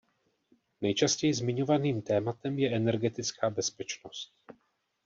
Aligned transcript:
Nejčastěji 0.81 1.33
zmiňovaným 1.33 2.01
tématem 2.01 2.59
je 2.59 2.75
energetická 2.75 3.49
bezpečnost. 3.49 4.31